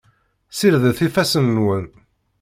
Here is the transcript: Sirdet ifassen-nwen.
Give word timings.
Sirdet 0.57 0.99
ifassen-nwen. 1.07 1.85